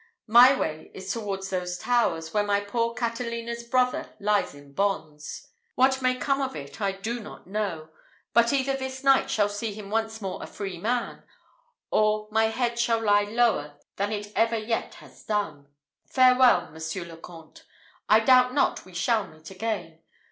[0.25, 5.47] My way is towards those towers, where my poor Catelina's brother lies in bonds.
[5.75, 7.89] What may come of it, I do not know;
[8.33, 11.21] but either this night shall see him once more a freeman,
[11.91, 15.67] or my head shall lie lower than it ever yet has done.
[16.07, 17.63] Farewell, Monsieur le Comte!
[18.09, 19.99] I doubt not we shall meet again.